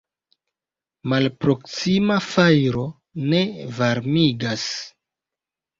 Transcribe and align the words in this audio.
Malproksima 1.13 2.17
fajro 2.31 2.89
ne 3.31 3.45
varmigas. 3.83 4.67